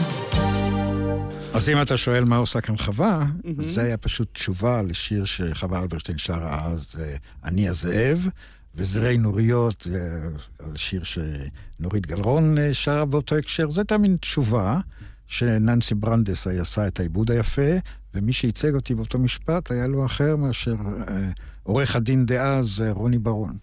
[1.54, 3.64] אז אם אתה שואל מה עושה כאן חווה, mm-hmm.
[3.68, 8.28] זה היה פשוט תשובה לשיר שחווה אלברשטיין שרה אז, אה, אני הזאב,
[8.76, 10.22] וזרי נוריות, זה
[10.60, 13.70] על שיר שנורית גלרון אה, שרה באותו הקשר.
[13.70, 14.80] זו הייתה מין תשובה
[15.28, 17.72] שננסי ברנדס עשה את העיבוד היפה,
[18.14, 20.76] ומי שייצג אותי באותו משפט היה לו אחר מאשר
[21.08, 21.30] אה,
[21.64, 23.54] עורך הדין דאז רוני ברון.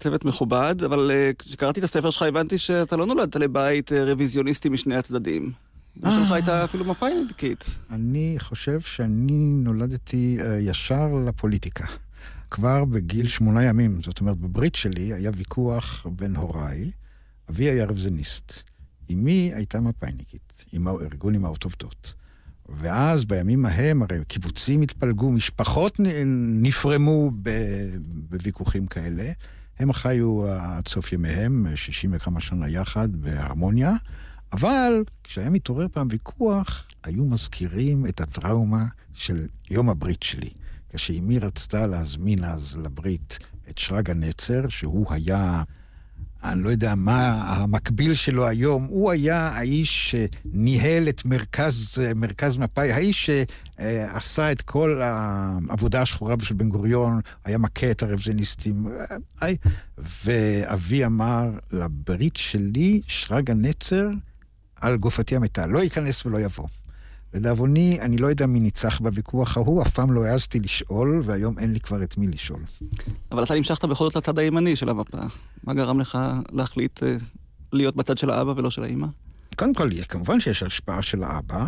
[0.00, 5.52] צוות מכובד, אבל כשקראתי את הספר שלך הבנתי שאתה לא נולדת לבית רוויזיוניסטי משני הצדדים.
[6.02, 7.64] אמא שלך הייתה אפילו מפא"יניקית.
[7.90, 11.86] אני חושב שאני נולדתי uh, ישר לפוליטיקה.
[12.50, 16.90] כבר בגיל שמונה ימים, זאת אומרת, בברית שלי היה ויכוח בין הוריי.
[17.50, 18.62] אבי היה רוויזיוניסט.
[19.12, 22.14] אמי הייתה מפא"יניקית, עם ארגון אמהות עובדות.
[22.68, 26.00] ואז בימים ההם, הרי קיבוצים התפלגו, משפחות
[26.36, 27.30] נפרמו
[28.04, 29.32] בוויכוחים כאלה.
[29.78, 33.92] הם חיו עד סוף ימיהם, שישים וכמה שנה יחד, בהרמוניה.
[34.54, 38.84] אבל כשהיה מתעורר פעם ויכוח, היו מזכירים את הטראומה
[39.14, 40.50] של יום הברית שלי.
[40.92, 43.38] כשאימי רצתה להזמין אז לברית
[43.70, 45.62] את שרגא נצר, שהוא היה,
[46.44, 52.92] אני לא יודע מה המקביל שלו היום, הוא היה האיש שניהל את מרכז, מרכז מפא"י,
[52.92, 58.86] האיש שעשה את כל העבודה השחורה של בן גוריון, היה מכה את הרוויזיוניסטים.
[59.98, 64.10] ואבי אמר, לברית שלי, שרגא נצר,
[64.84, 66.66] על גופתי המתה, לא ייכנס ולא יבוא.
[67.34, 71.72] לדאבוני, אני לא יודע מי ניצח בוויכוח ההוא, אף פעם לא העזתי לשאול, והיום אין
[71.72, 72.60] לי כבר את מי לשאול.
[73.32, 75.18] אבל אתה נמשכת בכל זאת לצד הימני של המפה.
[75.64, 76.18] מה גרם לך
[76.52, 77.06] להחליט uh,
[77.72, 79.06] להיות בצד של האבא ולא של האימא?
[79.56, 81.66] קודם כל, כמובן שיש השפעה של האבא,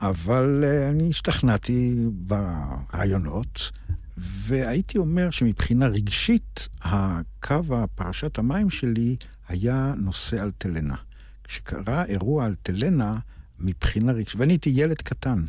[0.00, 3.70] אבל uh, אני השתכנעתי ברעיונות,
[4.18, 9.16] והייתי אומר שמבחינה רגשית, הקו הפרשת המים שלי
[9.48, 10.96] היה נושא אלטלנה.
[11.48, 13.18] כשקרה אירוע אלטלנה,
[13.60, 15.42] מבחינה רגשית, ואני הייתי ילד קטן,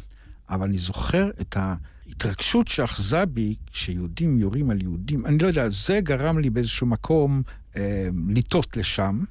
[0.49, 5.25] אבל אני זוכר את ההתרגשות שאחזה בי כשיהודים יורים על יהודים.
[5.25, 7.41] אני לא יודע, זה גרם לי באיזשהו מקום
[7.77, 9.23] אה, לטות לשם.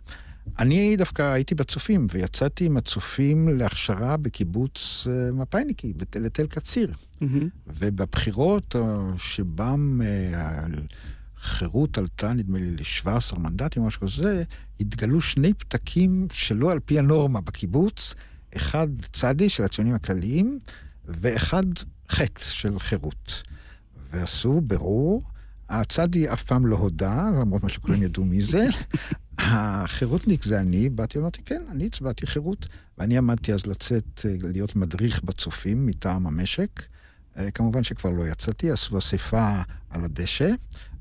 [0.58, 6.92] אני דווקא הייתי בצופים, ויצאתי עם הצופים להכשרה בקיבוץ אה, מפא"יניקי, לתל קציר.
[6.92, 7.24] Mm-hmm.
[7.66, 10.00] ובבחירות אה, שבם
[11.38, 14.44] חירות עלתה, נדמה לי, ל-17 מנדטים או משהו כזה,
[14.80, 18.14] התגלו שני פתקים שלא על פי הנורמה בקיבוץ,
[18.56, 20.58] אחד צדי של הציונים הכלליים,
[21.04, 21.64] ואחד
[22.08, 23.42] חטא של חירות.
[24.10, 25.22] ועשו ברור,
[25.68, 28.66] הצדי אף פעם לא הודה, למרות מה שכולם ידעו מי זה.
[29.38, 32.68] החירותניק זה אני, באתי ואמרתי, כן, אני הצבעתי חירות.
[32.98, 36.82] ואני עמדתי אז לצאת, אה, להיות מדריך בצופים מטעם המשק.
[37.38, 39.60] אה, כמובן שכבר לא יצאתי, עשו אספה
[39.90, 40.50] על הדשא,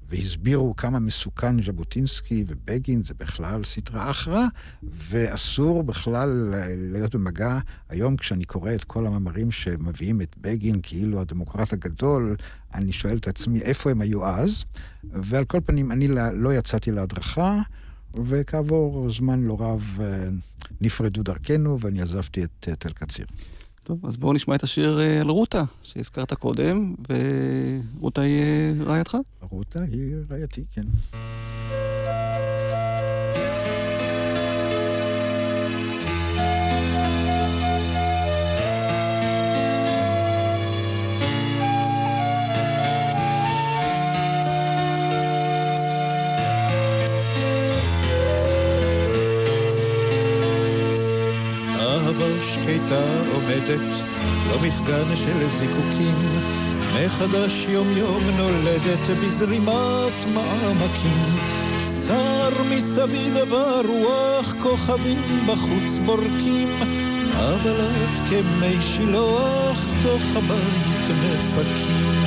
[0.10, 4.46] והסבירו כמה מסוכן ז'בוטינסקי ובגין, זה בכלל סטרא אחרא,
[4.84, 6.54] ואסור בכלל
[6.92, 7.60] להיות במגע.
[7.90, 12.36] היום כשאני קורא את כל המאמרים שמביאים את בגין כאילו הדמוקרט הגדול,
[12.74, 14.64] אני שואל את עצמי איפה הם היו אז,
[15.04, 17.62] ועל כל פנים אני לא יצאתי להדרכה.
[18.24, 20.28] וכעבור זמן לא רב אה,
[20.82, 23.26] נפרדו דרכנו ואני עזבתי את תל קציר.
[23.86, 26.96] טוב, אז בואו נשמע את השיר אה, על רותה, שהזכרת קודם,
[28.00, 29.18] ורותה היא אה, רעייתך?
[29.52, 30.82] רותה היא רעייתי, כן.
[52.42, 53.04] שקטה
[53.34, 54.04] עומדת,
[54.50, 56.16] לא מפגן של זיקוקים,
[56.96, 61.36] מחדש יום יום נולדת בזרימת מעמקים.
[62.08, 66.70] שר מסביב ורוח כוכבים בחוץ בורקים,
[67.36, 72.26] אבל את כמי שילוח תוך הבית מפקים.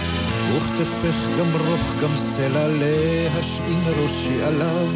[0.56, 4.88] וכתפך גם רוך גם סלע להשעין ראשי עליו,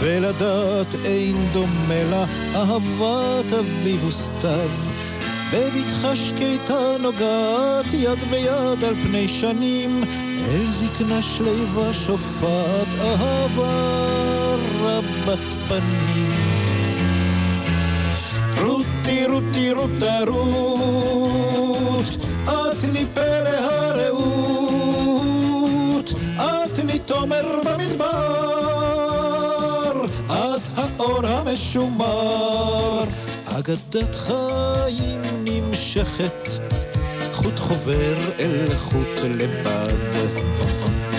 [0.00, 2.24] ולדעת אין דומה לה
[2.54, 4.70] אהבת אביב וסתיו.
[5.52, 10.04] בבטחה שקטה נוגעת יד ביד על פני שנים,
[10.48, 14.10] אל זקנה שליבה שופעת אהבה
[14.82, 15.38] רבת
[15.68, 16.30] פנים.
[18.60, 24.50] רותי רותי רותה רות, את לי פלא הרעות,
[26.36, 28.29] את לי תומר במדבר,
[31.70, 33.04] המשומר,
[33.44, 36.48] אגדת חיים נמשכת,
[37.32, 39.94] חוט חובר אל חוט לבד,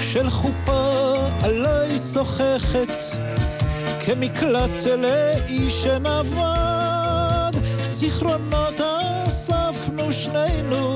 [0.01, 3.03] של חופה עליי שוחכת,
[4.05, 7.51] כמקלט לאיש שנבד,
[7.89, 8.81] זיכרונות
[9.27, 10.95] אספנו שנינו,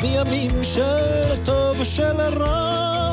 [0.00, 3.12] בימים של טוב ושל רע,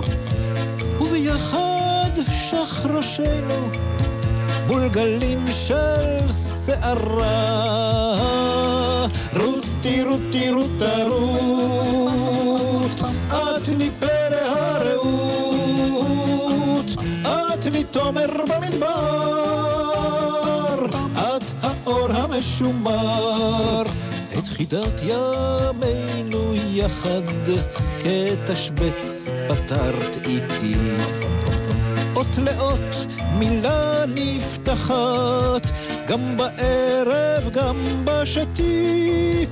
[0.99, 2.11] וביחד
[2.49, 3.69] שח ראשנו,
[4.67, 6.31] מול גלים של
[6.65, 7.73] שערה.
[9.35, 13.67] רותי רותי רותה רות, את
[13.99, 15.25] פלא הרעות,
[17.23, 18.85] את לי תומר במדבר,
[21.13, 23.83] את האור המשומר,
[24.37, 27.21] את חידת ימינו יחד,
[27.99, 30.75] כתשבץ פתרת איתי.
[32.23, 33.05] אות לאות
[33.39, 35.71] מילה נפתחת,
[36.07, 39.45] גם בערב, גם בשתי,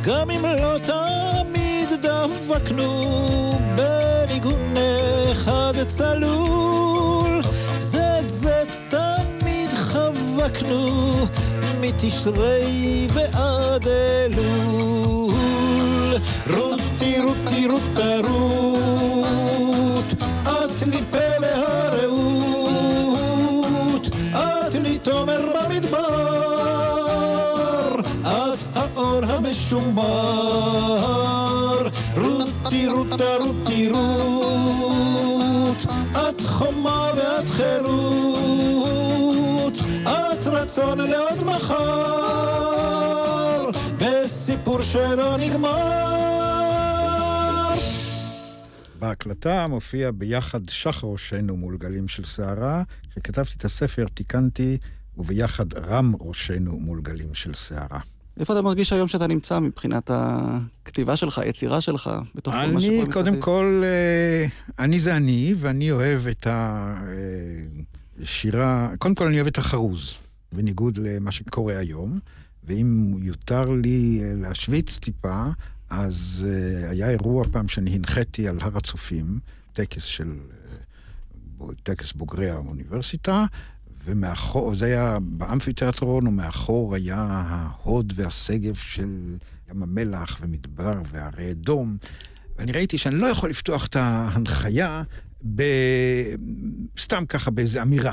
[0.00, 4.74] גם אם לא תמיד דבקנו בניגון
[5.32, 7.42] אחד צלול,
[7.80, 11.12] זה את זה תמיד חבקנו,
[11.80, 15.34] מתשרי ועד אלול.
[16.50, 20.12] רותי רותי רותה רות,
[20.42, 21.35] את לי פלא
[29.76, 31.36] המשומר.
[32.16, 37.78] רותי רותה רותי רות, את חומה ואת חירות,
[40.02, 42.70] את רצון לעוד מחר,
[43.98, 46.16] בסיפור שלא נגמר.
[48.98, 52.82] בהקלטה מופיע ביחד שח ראשנו מול גלים של סערה.
[53.10, 54.78] כשכתבתי את הספר תיקנתי,
[55.18, 58.00] וביחד רם ראשנו מול גלים של סערה.
[58.40, 62.94] איפה אתה מרגיש היום שאתה נמצא מבחינת הכתיבה שלך, היצירה שלך, בתוך כל מה שקורה
[62.94, 63.12] אני, מסביב?
[63.12, 64.46] קודם כל, אה,
[64.78, 66.46] אני זה אני, ואני אוהב את
[68.20, 70.18] השירה, קודם כל אני אוהב את החרוז,
[70.52, 72.18] בניגוד למה שקורה היום,
[72.64, 75.44] ואם יותר לי אה, להשוויץ טיפה,
[75.90, 79.38] אז אה, היה אירוע פעם שאני הנחיתי על הר הצופים,
[79.72, 80.32] טקס של,
[81.60, 83.44] אה, טקס בוגרי האוניברסיטה,
[84.06, 89.36] ומאחור, זה היה באמפיתיאטרון, ומאחור היה ההוד והשגב של
[89.70, 91.96] ים המלח ומדבר והרי אדום.
[92.58, 95.02] ואני ראיתי שאני לא יכול לפתוח את ההנחיה
[95.54, 95.62] ב...
[96.98, 98.12] סתם ככה באיזו אמירה.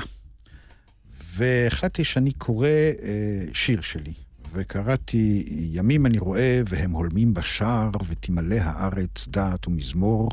[1.36, 4.12] והחלטתי שאני קורא אה, שיר שלי.
[4.52, 10.30] וקראתי, ימים אני רואה והם הולמים בשער, ותמלא הארץ דעת ומזמור,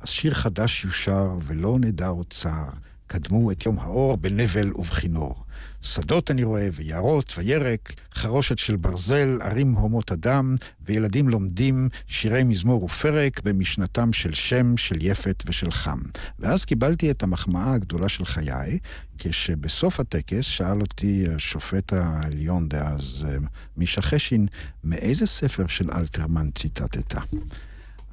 [0.00, 2.70] אז שיר חדש יושר ולא נדע עוד צער.
[3.06, 5.44] קדמו את יום האור בנבל ובכינור.
[5.80, 12.84] שדות אני רואה, ויערות, וירק, חרושת של ברזל, ערים הומות אדם, וילדים לומדים שירי מזמור
[12.84, 15.98] ופרק במשנתם של שם, של יפת ושל חם.
[16.38, 18.78] ואז קיבלתי את המחמאה הגדולה של חיי,
[19.18, 23.36] כשבסוף הטקס שאל אותי השופט העליון דאז, אה,
[23.76, 24.46] מישה חשין,
[24.84, 27.14] מאיזה ספר של אלתרמן ציטטת?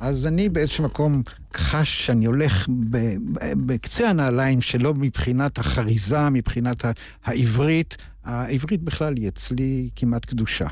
[0.02, 1.22] אז אני באיזשהו מקום
[1.58, 2.68] חש שאני הולך
[3.66, 6.86] בקצה הנעליים שלו מבחינת החריזה, מבחינת
[7.24, 7.98] העברית.
[8.24, 10.66] העברית בכלל היא אצלי כמעט קדושה.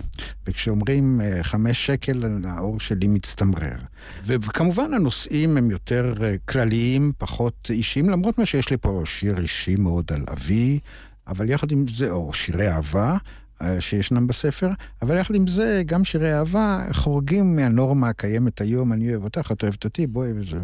[0.47, 3.77] וכשאומרים אה, חמש שקל, האור שלי מצטמרר.
[4.25, 9.75] וכמובן הנושאים הם יותר אה, כלליים, פחות אישיים, למרות מה שיש לי פה שיר אישי
[9.75, 10.79] מאוד על אבי,
[11.27, 13.17] אבל יחד עם זה, או שירי אהבה.
[13.61, 14.69] אה, שישנם בספר,
[15.01, 19.63] אבל יחד עם זה, גם שירי אהבה חורגים מהנורמה הקיימת היום, אני אוהב אותך, את
[19.63, 20.57] אוהבת אותי, בואי וזה.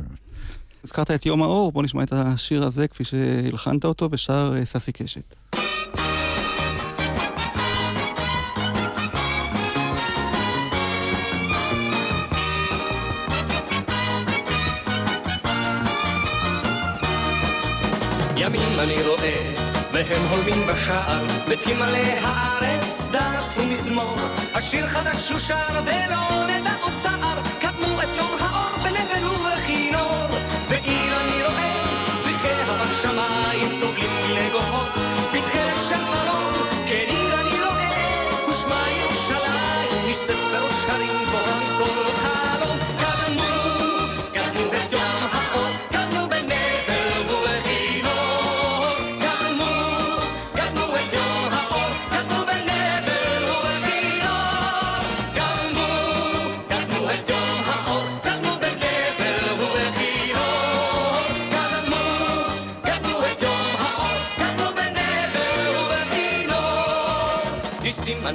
[0.84, 4.91] הזכרת את יום האור, בוא נשמע את השיר הזה כפי שהלחנת אותו ושר אה, ססי
[4.91, 5.36] קשת.
[18.38, 19.45] ימים אני רואה
[19.96, 24.16] והם הולמים בשער, ותמלא הארץ דת ומזמור.
[24.54, 26.93] השיר חדש שושר ולא נדע עוד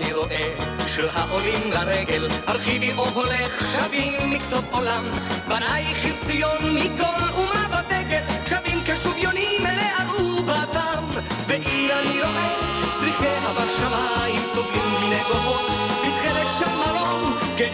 [0.01, 0.55] אני רואה
[0.86, 5.05] של העולים לרגל, הרחיבי או הולך שבים מקצות עולם.
[5.48, 11.05] בנייך עיר ציון מכל אומה ודגל, שבים כשוויונים אלה אהובתם.
[11.46, 12.57] ועיר אני רואה,
[12.92, 15.70] צריכיה בשמיים טובלים מנגוהות,
[16.03, 17.70] בתכלת של מרום, כן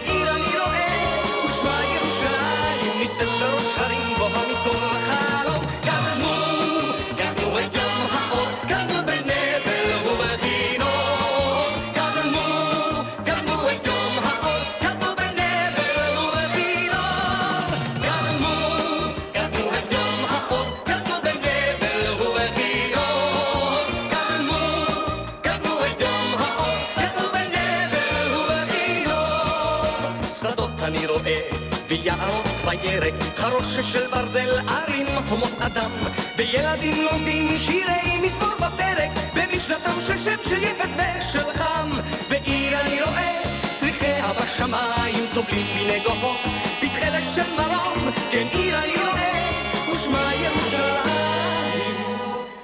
[32.07, 35.91] ויערות וירק, חרושת של ברזל, ערים הומות אדם,
[36.37, 41.89] וילדים לומדים שירי מזמור בפרק, במשנתם של שם של יפת ושל חם,
[42.29, 43.41] ועיר אני רואה,
[43.73, 46.37] צריכיה בשמיים טובלים מנגוהות,
[46.83, 49.51] בתכלת של מרום, כן עיר אני רואה,
[49.93, 51.95] ושמה ירושלים.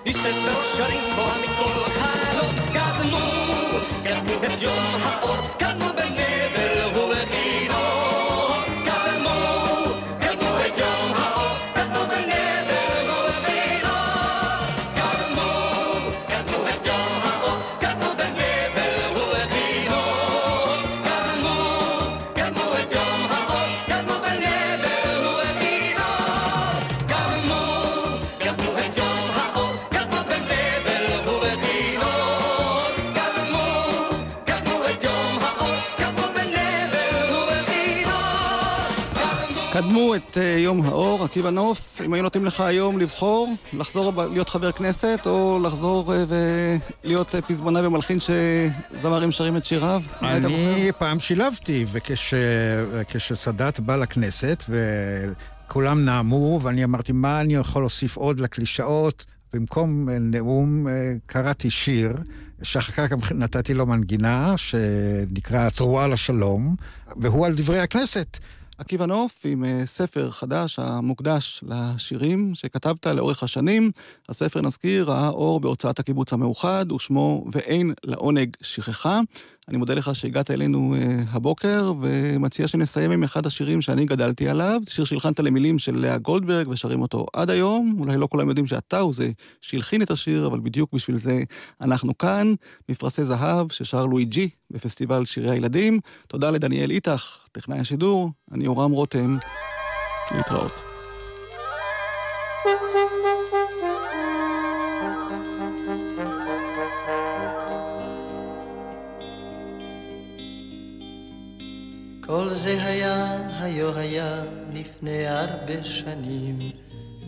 [0.05, 3.19] מספר שרים גבוהה מכל חלום, קדמו,
[4.03, 5.62] קדמו את יום האור,
[40.13, 44.49] קדמו את אה, יום האור, עקיבא נוף, אם היו נותנים לך היום לבחור, לחזור להיות
[44.49, 46.23] חבר כנסת, או לחזור אה,
[47.03, 50.03] ולהיות אה, פזמונאי ומלחין שזמרים שרים את שיריו?
[50.21, 58.39] אני פעם שילבתי, וכשסאדאת בא לכנסת, וכולם נאמו, ואני אמרתי, מה אני יכול להוסיף עוד
[58.39, 59.25] לקלישאות?
[59.53, 60.87] במקום נאום
[61.25, 62.13] קראתי שיר,
[62.63, 66.75] שאחר כך נתתי לו מנגינה, שנקרא צרועה לשלום,
[67.17, 68.39] והוא על דברי הכנסת.
[68.77, 73.91] עקיבא נוף עם אה, ספר חדש המוקדש לשירים שכתבת לאורך השנים.
[74.29, 79.19] הספר, נזכיר, ראה אור בהוצאת הקיבוץ המאוחד, ושמו "ואין לעונג שכחה".
[79.67, 84.79] אני מודה לך שהגעת אלינו אה, הבוקר, ומציע שנסיים עם אחד השירים שאני גדלתי עליו.
[84.83, 87.95] זה שיר שהלחנת למילים של לאה גולדברג, ושרים אותו עד היום.
[87.99, 91.43] אולי לא כולם יודעים שאתה הוא זה שהלחין את השיר, אבל בדיוק בשביל זה
[91.81, 92.53] אנחנו כאן.
[92.89, 95.99] מפרשי זהב ששר לואי ג'י בפסטיבל שירי הילדים.
[96.27, 98.29] תודה לדניאל איתך, טכנאי השידור.
[98.51, 99.37] אני יורם רותם.
[100.31, 100.71] להתראות.
[112.25, 114.43] כל זה היה, היו היה,
[114.73, 116.59] לפני הרבה שנים.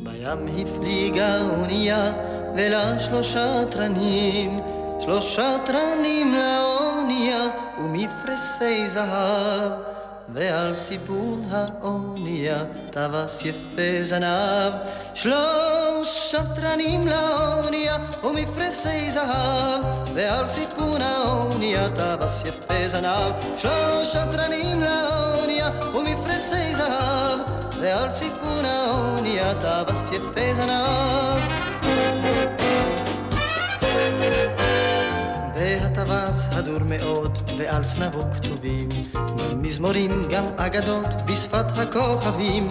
[0.03, 2.11] בים הפליגה אונייה,
[2.57, 4.59] ולה שלושה תרנים.
[4.99, 7.47] שלושה תרנים לאונייה,
[7.79, 9.71] ומפרסי זהב.
[10.33, 14.73] ועל סיפון האונייה, טווס יפה זנב.
[15.13, 19.81] שלושה תרנים לאונייה, ומפרסי זהב.
[20.15, 23.31] ועל סיפון האונייה, טווס יפה זנב.
[23.57, 27.39] שלושה תרנים לאונייה, ומפרסי זהב.
[27.81, 32.54] ועל סיפון האונייה, טווס יפה זנב.
[35.65, 38.89] והטווס הדור מאוד, ועל זנבו כתובים
[39.57, 42.69] מזמורים, גם אגדות בשפת הכוכבים,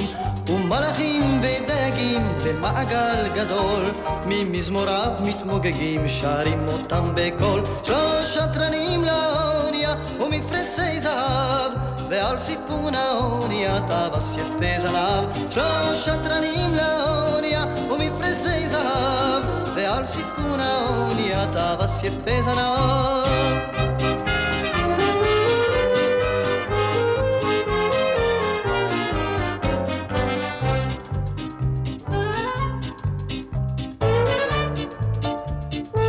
[0.48, 3.82] ומלאכים ודגים במעגל גדול,
[4.26, 7.62] ממזמוריו מתמוגגים, שרים אותם בקול.
[7.82, 11.72] שלושה תרנים לאונייה ומפרסי זהב,
[12.10, 19.42] ועל סיפון האונייה טווס יפה זנב, שלוש שטרנים לאונייה ומפרסי זהב,
[19.76, 23.24] ועל סיפון האונייה טווס יפה זנב.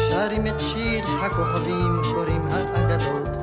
[0.09, 3.34] שרים את שיר הכוכבים, קוראים האגדות.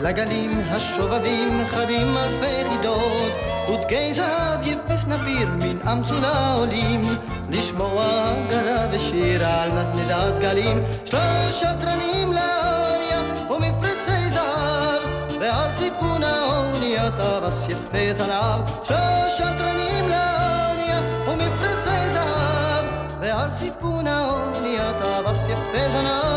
[0.00, 3.32] ולגלים השובבים חדים אלפי חידות,
[3.68, 7.04] ודגי זהב יפס נביר מן אמצולה עולים,
[7.50, 10.82] לשמוע אגדה ושיר על נתנדת גלים.
[11.04, 15.02] שלוש שטרנים לאוניה ומפרסי זהב,
[15.40, 18.60] ועל סיפון האוניה טווס יפה זנב.
[18.84, 22.84] שלוש שטרנים לאוניה ומפרסי זהב,
[23.20, 26.27] ועל סיפון האוניה טווס יפה זנב.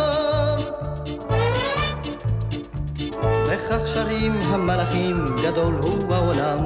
[3.71, 6.57] וכך שרים המלאכים, גדול הוא העולם.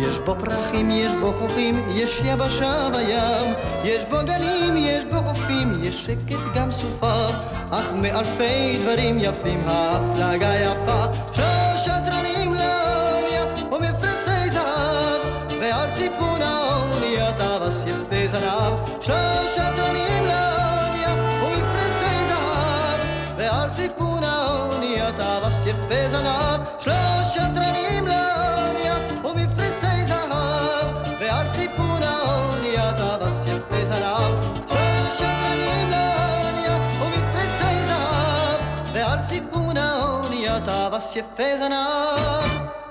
[0.00, 3.54] יש בו פרחים, יש בו חופים, יש יבשה בים.
[3.84, 7.26] יש בו גלים, יש בו חופים, יש שקט גם סופה.
[7.70, 11.04] אך מאלפי דברים יפים ההפלגה יפה.
[11.32, 15.20] שלוש שטרנים לאוניה ומפרסי זהב,
[15.60, 18.72] ועל סיפון האוניה טווס יפה זנב.
[19.00, 20.03] שלוש שטרנים
[41.12, 42.83] האוניה טווס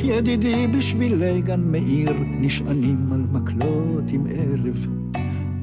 [0.00, 4.86] נלך ידידי בשבילי גן מאיר, נשענים על מקלות עם ערב.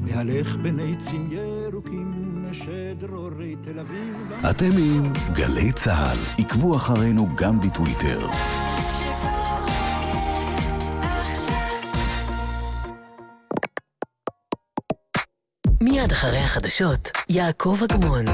[0.02, 2.12] נהלך בין עצים ירוקים,
[2.50, 4.32] נשד רורי תל אביב.
[4.50, 8.26] אתם עם גלי צה"ל, עקבו אחרינו גם בטוויטר.
[15.82, 18.24] מיד אחרי החדשות, יעקב אגמון.